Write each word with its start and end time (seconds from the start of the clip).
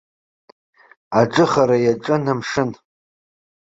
Аҿыхара 1.19 1.77
иаҿын 1.81 2.23
амшын. 2.33 2.69